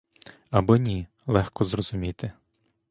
Або 0.51 0.77
ні: 0.77 1.07
легко 1.25 1.63
зрозуміти. 1.63 2.31